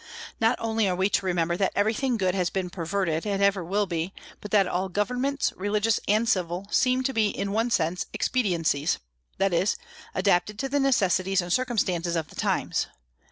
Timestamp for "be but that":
3.85-4.65